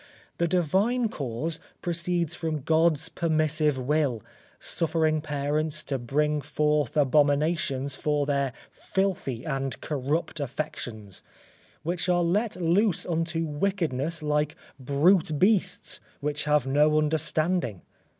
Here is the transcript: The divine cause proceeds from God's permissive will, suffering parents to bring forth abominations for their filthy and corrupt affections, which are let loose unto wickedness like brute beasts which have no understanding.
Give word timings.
The 0.39 0.47
divine 0.47 1.09
cause 1.09 1.59
proceeds 1.83 2.33
from 2.33 2.61
God's 2.63 3.07
permissive 3.07 3.77
will, 3.77 4.23
suffering 4.59 5.21
parents 5.21 5.83
to 5.83 5.99
bring 5.99 6.41
forth 6.41 6.97
abominations 6.97 7.93
for 7.93 8.25
their 8.25 8.51
filthy 8.71 9.43
and 9.43 9.79
corrupt 9.79 10.39
affections, 10.39 11.21
which 11.83 12.09
are 12.09 12.23
let 12.23 12.55
loose 12.55 13.05
unto 13.05 13.45
wickedness 13.45 14.23
like 14.23 14.55
brute 14.79 15.37
beasts 15.37 15.99
which 16.19 16.45
have 16.45 16.65
no 16.65 16.97
understanding. 16.97 17.83